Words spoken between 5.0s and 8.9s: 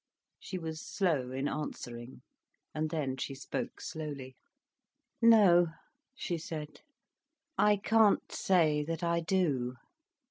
"No," she said. "I can't say